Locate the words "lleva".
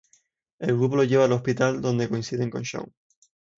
1.03-1.25